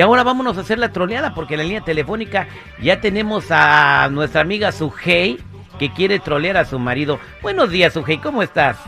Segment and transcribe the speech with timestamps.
[0.00, 2.48] Y ahora vámonos a hacer la troleada porque en la línea telefónica
[2.80, 5.38] ya tenemos a nuestra amiga Sujei
[5.78, 7.18] que quiere trolear a su marido.
[7.42, 8.78] Buenos días, Sujei, ¿cómo estás?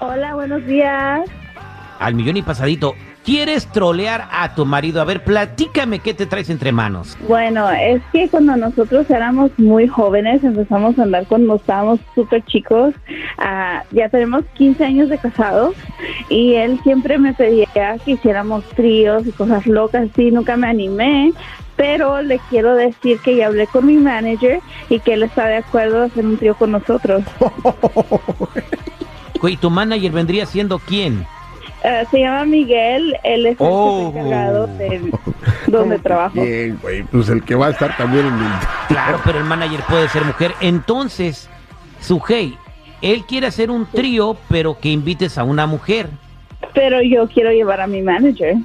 [0.00, 1.20] Hola, buenos días.
[2.00, 2.96] Al millón y pasadito.
[3.30, 5.00] ¿Quieres trolear a tu marido?
[5.00, 7.16] A ver, platícame qué te traes entre manos.
[7.28, 12.92] Bueno, es que cuando nosotros éramos muy jóvenes, empezamos a andar cuando estábamos súper chicos.
[13.38, 15.76] ah, ya tenemos 15 años de casados
[16.28, 17.68] y él siempre me pedía
[18.04, 20.32] que hiciéramos tríos y cosas locas así.
[20.32, 21.32] Nunca me animé,
[21.76, 25.58] pero le quiero decir que ya hablé con mi manager y que él está de
[25.58, 27.22] acuerdo a hacer un trío con nosotros.
[29.44, 31.24] ¿Y tu manager vendría siendo quién?
[31.82, 34.08] Ah, se llama Miguel, él es el Oh.
[34.14, 35.10] encargado de
[35.66, 36.34] donde trabajo.
[36.42, 38.52] Bien, güey, pues el que va a estar también en el...
[38.88, 40.52] Claro, pero el manager puede ser mujer.
[40.60, 41.48] Entonces,
[42.00, 42.56] Sujei,
[43.00, 46.10] él quiere hacer un trío, pero que invites a una mujer.
[46.74, 48.56] Pero yo quiero llevar a mi manager.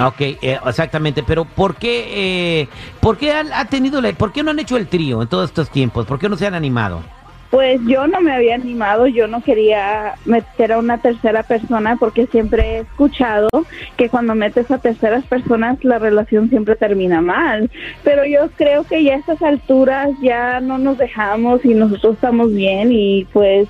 [0.00, 2.68] Ok, eh, exactamente, pero ¿por qué, eh,
[3.00, 5.50] ¿por qué ha, ha tenido, la, por qué no han hecho el trío en todos
[5.50, 6.06] estos tiempos?
[6.06, 7.02] ¿Por qué no se han animado?
[7.50, 12.26] Pues yo no me había animado, yo no quería meter a una tercera persona porque
[12.26, 13.48] siempre he escuchado
[13.96, 17.70] que cuando metes a terceras personas la relación siempre termina mal.
[18.02, 22.52] Pero yo creo que ya a estas alturas ya no nos dejamos y nosotros estamos
[22.52, 23.68] bien y pues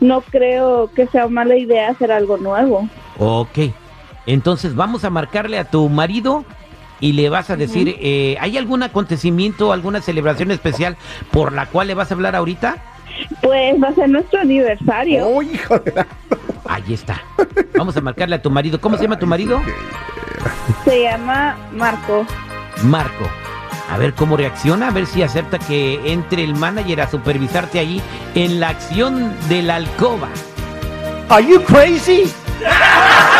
[0.00, 2.88] no creo que sea mala idea hacer algo nuevo.
[3.18, 3.58] Ok,
[4.26, 6.44] entonces vamos a marcarle a tu marido
[7.00, 10.96] y le vas a decir, eh, ¿hay algún acontecimiento, alguna celebración especial
[11.30, 12.76] por la cual le vas a hablar ahorita?
[13.42, 15.26] Pues va a ser nuestro aniversario.
[15.26, 16.06] ¡Oh, hijo de la...
[16.68, 17.22] Ahí está.
[17.76, 18.80] Vamos a marcarle a tu marido.
[18.80, 19.60] ¿Cómo se llama tu marido?
[20.84, 22.24] Se llama Marco.
[22.84, 23.28] Marco.
[23.90, 28.00] A ver cómo reacciona, a ver si acepta que entre el manager a supervisarte ahí
[28.36, 30.28] en la acción de la alcoba.
[31.28, 32.32] Are you crazy?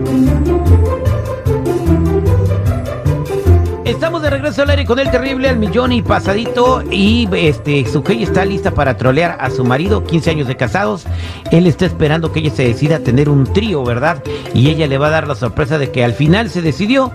[3.91, 8.23] Estamos de regreso al aire con el terrible al millón y pasadito y este Sujei
[8.23, 11.05] está lista para trolear a su marido, 15 años de casados.
[11.51, 14.23] Él está esperando que ella se decida a tener un trío, ¿verdad?
[14.53, 17.11] Y ella le va a dar la sorpresa de que al final se decidió,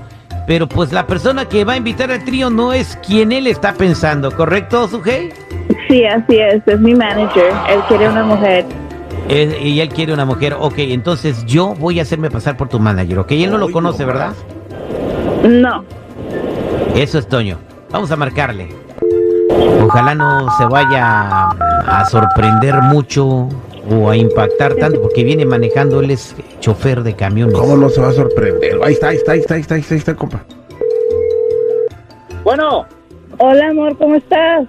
[0.46, 3.72] pero pues la persona que va a invitar al trío no es quien él está
[3.72, 5.30] pensando, ¿correcto, Sujei?
[5.88, 7.52] Sí, así es, es mi manager.
[7.68, 8.64] Él quiere una mujer.
[9.28, 12.78] Es- y él quiere una mujer, ok, entonces yo voy a hacerme pasar por tu
[12.78, 14.32] manager, ok, él no lo conoce, no ¿verdad?
[15.42, 15.84] No.
[16.96, 17.58] Eso es Toño.
[17.90, 18.68] Vamos a marcarle.
[19.84, 23.48] Ojalá no se vaya a sorprender mucho
[23.88, 27.54] o a impactar tanto porque viene manejando, él es chofer de camiones.
[27.54, 28.78] ¿Cómo no se va a sorprender?
[28.82, 30.42] Ahí está, ahí está, ahí está, ahí está, ahí está, ahí está, compa.
[32.42, 32.86] Bueno,
[33.38, 34.66] Hola, amor, ¿cómo estás?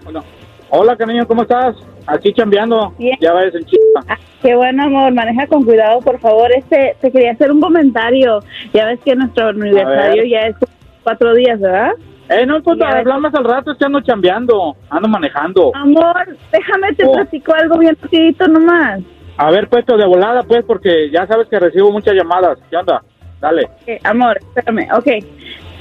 [0.70, 1.76] hola cariño, ¿cómo estás?
[2.06, 2.94] Aquí chambeando.
[2.98, 3.18] Bien.
[3.22, 3.82] Ya ves en chica.
[4.08, 5.14] Ah, qué bueno, amor.
[5.14, 6.52] Maneja con cuidado, por favor.
[6.52, 8.40] Este, te quería hacer un comentario.
[8.74, 10.30] Ya ves que nuestro aniversario ver.
[10.30, 10.56] ya es
[11.04, 11.92] cuatro días, ¿verdad?
[12.30, 12.82] Eh, no ves.
[12.82, 15.72] hablamos al rato, es que ando chambeando, ando manejando.
[15.76, 17.14] Amor, déjame te Oh.
[17.14, 19.00] platico algo bien rapidito nomás.
[19.38, 22.58] A ver, puesto de volada, pues, porque ya sabes que recibo muchas llamadas.
[22.70, 23.02] ¿Qué onda?
[23.40, 23.70] Dale.
[24.04, 24.88] Amor, espérame.
[24.94, 25.08] Ok.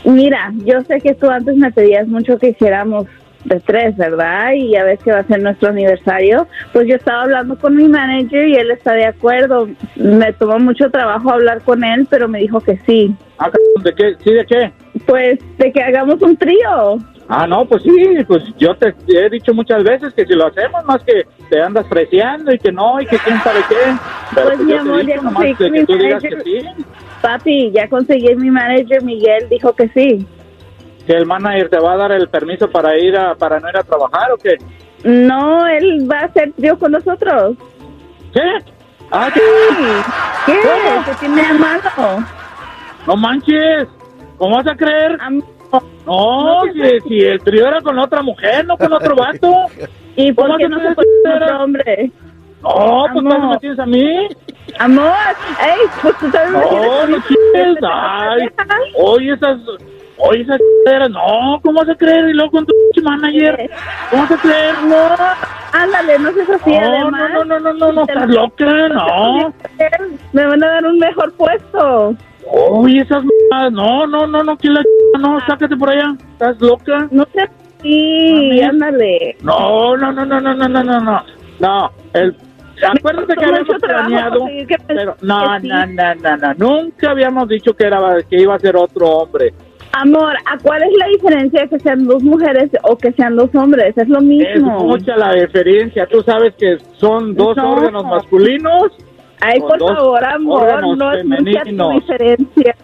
[0.04, 3.06] Mira, yo sé que tú antes me pedías mucho que hiciéramos
[3.44, 4.52] de tres, ¿verdad?
[4.54, 6.46] Y ya ves que va a ser nuestro aniversario.
[6.72, 9.68] Pues yo estaba hablando con mi manager y él está de acuerdo.
[9.97, 13.15] Me tomó mucho trabajo hablar con él, pero me dijo que sí.
[13.38, 13.50] Ah,
[13.82, 14.15] ¿De qué?
[14.22, 14.72] ¿Sí, de qué?
[15.06, 16.98] Pues de que hagamos un trío.
[17.28, 17.91] Ah, no, pues sí,
[18.28, 21.86] pues yo te he dicho muchas veces que si lo hacemos, más que te andas
[21.88, 23.74] freseando y que no, y que quién sabe qué.
[24.34, 26.42] Pero Pues, mi amor, ya conseguí que mi manager.
[26.44, 26.58] sí,
[27.22, 30.24] Papi, ya conseguí mi manager, Miguel, dijo que sí.
[31.06, 33.76] que el manager te va a dar el permiso para ir a, para no ir
[33.76, 34.56] a trabajar o qué.
[35.04, 37.56] No, él va a hacer trío con nosotros.
[38.32, 38.41] ¿Qué?
[39.10, 39.41] Ah, ¿qué?
[40.47, 40.59] ¿Qué?
[40.62, 41.04] ¿Cómo?
[41.04, 42.24] ¿Qué tiene de malo?
[43.06, 43.88] No manches,
[44.38, 45.16] ¿cómo vas a creer?
[45.21, 45.42] Am-
[45.72, 49.53] No, No, si, si el trío era con otra mujer, no con otro vato.
[50.16, 51.47] ¿Y por ¿Cómo qué no no se puede con era?
[51.47, 52.10] otro hombre?
[52.62, 53.24] No, pues.
[53.24, 54.28] ¿cómo me tienes a mí?
[54.78, 55.12] Amor,
[55.62, 56.59] ey, pues tú me No,
[57.03, 57.12] a mí.
[57.12, 58.48] no chingues, ay.
[58.94, 59.59] Oye, esas,
[60.18, 62.30] oye, esas chingaderas, no, ¿cómo vas a creer?
[62.30, 62.72] Y luego con tu
[63.03, 63.71] manager,
[64.10, 64.74] ¿cómo vas a creer?
[64.84, 65.16] No,
[65.72, 67.30] ándale, no seas así, No, además.
[67.34, 69.54] no, no, no, no, no, Te estás lo- loca, no.
[70.33, 72.15] Me van a dar un mejor puesto.
[72.53, 73.25] Oye, esas
[73.72, 74.83] no, no, no, no, que la
[75.19, 77.09] no, sácate por allá, estás loca.
[77.10, 78.60] No así, Mami.
[78.63, 79.37] ándale.
[79.43, 81.22] No, no, no, no, no, no, no, no, no.
[81.59, 82.37] No, el,
[82.87, 85.69] Acuérdate que habíamos planeado, que- pero no, sí.
[85.69, 89.54] no, no, no, no, nunca habíamos dicho que era que iba a ser otro hombre.
[89.93, 93.48] Amor, ¿a cuál es la diferencia de que sean dos mujeres o que sean dos
[93.54, 93.97] hombres?
[93.97, 94.81] Es lo Es mismo.
[94.81, 96.07] mucha la diferencia.
[96.07, 97.72] Tú sabes que son dos No.
[97.72, 98.89] órganos masculinos.
[99.47, 102.75] Ay, por favor, amor, no es mucha tu diferencia.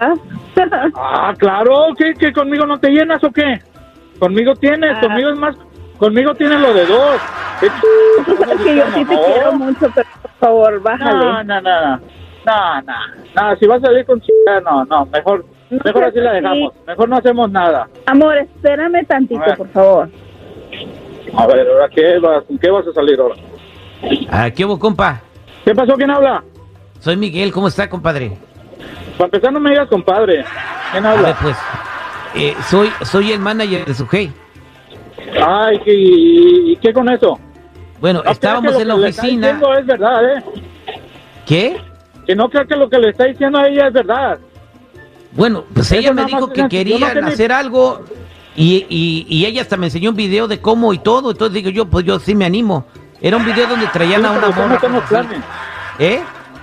[0.94, 3.58] Ah, claro, ¿qué, que conmigo no te llenas o qué?
[4.18, 5.00] Conmigo tienes, Ah.
[5.00, 5.56] conmigo es más,
[5.98, 7.16] conmigo tienes lo de dos.
[7.58, 9.20] ¿Qué ch- Tú sabes que yo sí te No.
[9.22, 11.24] quiero mucho, pero por favor, No, bájale.
[11.24, 11.96] no, no, no,
[12.44, 12.82] no, no,
[13.34, 16.72] no, si vas a salir con chica, no, no, mejor, No mejor así la dejamos,
[16.86, 17.88] mejor no hacemos nada.
[18.06, 20.10] Amor, espérame tantito, por favor.
[21.34, 23.36] A ver, ¿ahora qué vas, con qué vas a salir ahora?
[24.30, 25.22] Ah, ¿Qué hubo, compa?
[25.64, 25.94] ¿Qué pasó?
[25.94, 26.44] ¿Quién habla?
[27.02, 28.38] Soy Miguel, ¿cómo está, compadre?
[29.18, 30.44] Para empezar no me digas compadre,
[30.92, 31.38] ¿quién A ver, habla?
[31.42, 31.56] pues,
[32.36, 34.32] eh, soy, soy el manager de Sujei.
[35.44, 37.38] Ay, ¿qué- ¿y, y qué con eso?
[38.00, 39.46] Bueno, No estábamos en lo la que le está oficina.
[39.48, 40.44] diciendo es verdad, ¿eh?
[41.44, 41.76] ¿Qué?
[42.26, 44.38] Que no creo que lo que le está diciendo a ella es verdad.
[45.32, 48.04] Bueno, pues Eso ella me dijo que no querían hacer algo
[48.54, 51.32] y, y, y ella hasta me enseñó un video de cómo y todo.
[51.32, 52.86] Entonces digo yo, pues yo sí me animo.
[53.20, 55.26] Era un video donde traían a una morra.
[55.98, 56.20] ¿Eh?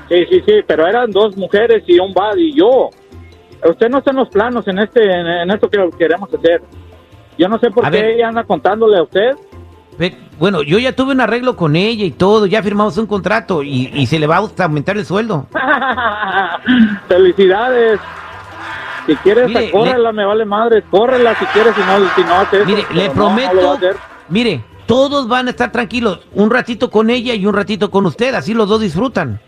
[0.09, 2.89] Sí, sí, sí, pero eran dos mujeres y un bad y yo.
[3.63, 6.61] Usted no está en los planos en este en, en esto que queremos hacer.
[7.38, 8.11] Yo no sé por A qué ver.
[8.11, 9.31] ella anda contándole a usted.
[10.39, 13.91] Bueno, yo ya tuve un arreglo con ella y todo, ya firmamos un contrato y,
[13.94, 15.45] y se le va a aumentar el sueldo.
[17.07, 18.00] Felicidades.
[19.05, 20.83] Si quieres, Mire, córrela, me vale madre.
[20.89, 22.65] Córrela si quieres, si no, si no hace eso.
[22.65, 23.79] Mire, le no, no prometo,
[24.29, 28.33] mire, todos van a estar tranquilos, un ratito con ella y un ratito con usted,
[28.35, 29.41] así los dos disfrutan.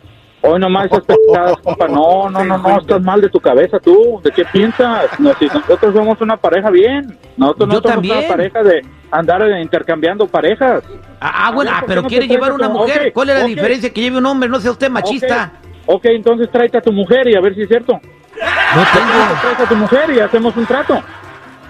[0.43, 1.87] Hoy nomás esas pendejadas, compa.
[1.87, 4.19] No, no, no, no, estás mal de tu cabeza tú.
[4.23, 5.07] ¿De qué piensas?
[5.19, 7.15] No, si nosotros somos una pareja bien.
[7.37, 8.17] Nosotros no Yo somos también.
[8.17, 10.83] una pareja de andar intercambiando parejas.
[11.19, 13.13] Ah, ah, bueno, ah, ¿por pero no quiere llevar una mujer.
[13.13, 14.49] ¿Cuál es la diferencia que lleve un hombre?
[14.49, 15.51] No sea usted machista.
[15.85, 17.93] Ok, ok, entonces tráete a tu mujer y a ver si es cierto.
[17.93, 19.41] No tengo.
[19.41, 21.03] Traes a tu mujer y hacemos un trato.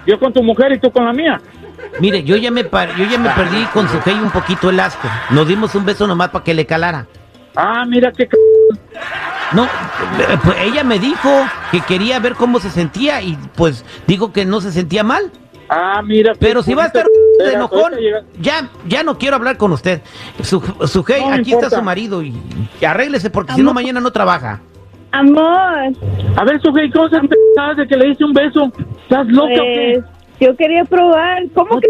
[0.06, 1.40] Yo con tu mujer y tú con la mía.
[2.00, 5.08] Mire, yo ya me par- yo ya me perdí con su un poquito el asco.
[5.30, 7.06] Nos dimos un beso nomás para que le calara.
[7.56, 8.24] Ah, mira qué...
[8.24, 8.38] c-
[9.52, 11.28] No, eh, pues ella me dijo
[11.70, 15.30] que quería ver cómo se sentía y pues digo que no se sentía mal.
[15.68, 16.32] Ah, mira...
[16.38, 17.06] Pero si va a estar
[17.38, 17.92] de enojón,
[18.40, 20.00] ya, ya no quiero hablar con usted.
[20.42, 21.66] Su, su No me aquí importa.
[21.66, 22.34] está su marido y,
[22.80, 24.60] y arréglese porque si no mañana no trabaja.
[25.12, 25.92] Amor,
[26.36, 28.72] A ver, Sujei, ¿cómo se empezaste de que le hice un beso?
[29.02, 30.00] ¿Estás loca o qué?
[30.02, 30.10] pues,
[30.40, 31.42] yo quería probar.
[31.54, 31.86] ¿Cómo que?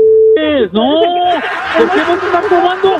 [0.65, 0.73] Es?
[0.73, 1.01] No,
[1.79, 2.97] ¿por qué no te estás probando?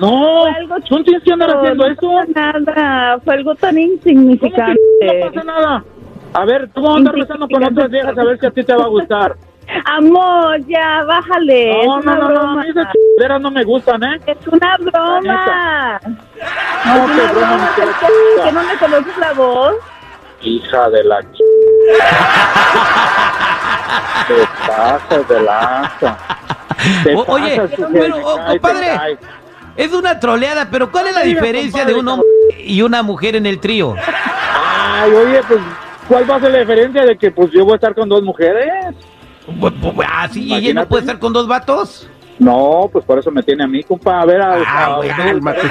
[0.00, 2.10] No, Fue algo ¿tú tienes que andar haciendo no eso?
[2.34, 4.76] pasa Nada, fue algo tan ¿Cómo insignificante.
[5.00, 5.84] que no pasa nada?
[6.32, 8.64] A ver, tú vas a andar besando con otras viejas a ver si a ti
[8.64, 9.36] te va a gustar.
[9.84, 11.72] Amor, ya, bájale.
[11.72, 12.62] No, es no, una no, no, a broma.
[12.62, 14.20] mí esas chingaderas no me gustan, ¿eh?
[14.26, 16.00] Es una broma.
[16.86, 17.70] No, es qué una broma, broma.
[18.44, 19.74] ¿Que no me conoces la voz?
[20.42, 21.26] Hija de la ch...
[24.28, 24.34] Te
[24.66, 26.16] pasas de lanza.
[27.04, 27.78] Te O- oye, pasas,
[28.24, 29.18] oh, compadre.
[29.80, 32.26] Es una troleada, pero ¿cuál es la Mira, diferencia de un hombre
[32.64, 33.94] y una mujer en el trío?
[33.96, 35.60] Ay, oye, pues,
[36.08, 38.22] ¿cuál va a ser la diferencia de que pues yo voy a estar con dos
[38.22, 38.94] mujeres?
[40.06, 42.08] Ah, sí, ¿y ella no puede estar con dos vatos?
[42.38, 44.20] No, pues por eso me tiene a mí, compa.
[44.20, 45.66] A ver, a, Ah, a- güey, ¿a cálmate, ver,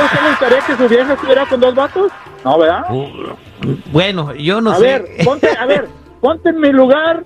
[0.00, 2.12] ¿a usted le gustaría que su vieja estuviera con dos vatos?
[2.44, 2.82] No, ¿verdad?
[2.90, 3.08] Uh,
[3.92, 4.82] bueno, yo no a sé.
[4.82, 5.88] ver, ponte, a ver,
[6.20, 7.24] ponte en mi lugar.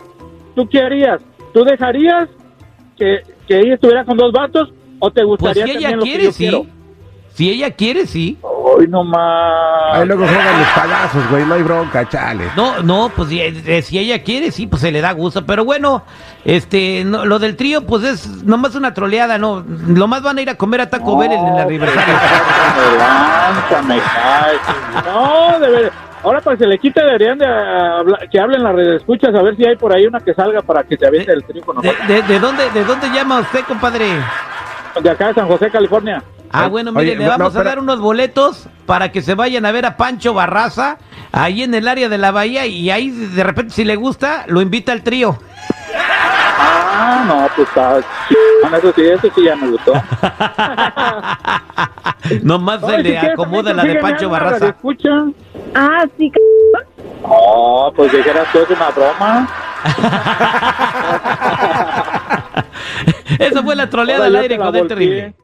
[0.55, 1.21] ¿Tú qué harías?
[1.55, 2.29] ¿Tú dejarías
[2.97, 6.05] que, que ella estuviera con dos vatos o te Pues gustaría si ella también lo
[6.05, 6.39] que quiere, yo sí.
[6.39, 6.67] quiero?
[7.35, 8.37] Si ella quiere, sí.
[8.81, 9.95] Ay, no más.
[9.95, 12.51] Ahí luego juegan los palazos, güey, no hay bronca, chale.
[12.57, 15.47] No, no, pues si, eh, si ella quiere, sí, pues se le da gusto.
[15.47, 16.03] Pero bueno,
[16.45, 19.65] este, no, lo del trío, pues es nomás una troleada, ¿no?
[19.87, 22.15] Lo más van a ir a comer a Taco Bell en el aniversario.
[22.77, 25.13] Me lanza, me cae.
[25.13, 25.93] No, de ver.
[26.23, 29.43] Ahora para que se le quite deberían de hablar- que hablen las redes escuchas a
[29.43, 31.81] ver si hay por ahí una que salga para que se aviente el trío con
[31.81, 32.09] ¿De, nosotros.
[32.09, 34.09] de, de dónde, ¿De dónde llama usted, compadre?
[35.01, 36.23] De acá de San José, California.
[36.51, 39.23] Ah, Oye, bueno, mire, oye, le no, vamos no, a dar unos boletos para que
[39.23, 40.97] se vayan a ver a Pancho Barraza
[41.31, 44.61] ahí en el área de la bahía y ahí de repente si le gusta lo
[44.63, 45.39] invita al trío.
[46.61, 48.01] Ah, no, pues está.
[48.29, 49.93] chingón, Eso sí, eso sí ya me gustó.
[52.43, 54.59] Nomás No, se si le acomoda la de Pancho Barraza.
[54.59, 55.27] radioescucha.
[55.75, 56.41] Ah, sí, c-
[57.23, 59.49] No, pues dijeras tú es una broma.
[63.39, 65.35] Esa fue la troleada Ahora al aire con el terrible.